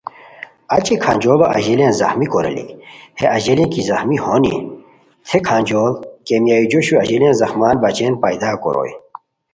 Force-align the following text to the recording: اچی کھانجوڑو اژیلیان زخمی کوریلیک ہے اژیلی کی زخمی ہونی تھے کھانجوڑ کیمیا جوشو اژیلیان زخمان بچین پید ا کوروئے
اچی 0.75 0.95
کھانجوڑو 1.03 1.45
اژیلیان 1.57 1.93
زخمی 2.01 2.27
کوریلیک 2.33 2.69
ہے 3.19 3.25
اژیلی 3.37 3.65
کی 3.73 3.81
زخمی 3.89 4.17
ہونی 4.25 4.55
تھے 5.27 5.37
کھانجوڑ 5.47 5.87
کیمیا 6.25 6.57
جوشو 6.71 6.95
اژیلیان 7.03 7.35
زخمان 7.41 7.75
بچین 7.83 8.13
پید 8.21 8.41
ا 8.47 8.51
کوروئے 8.63 8.93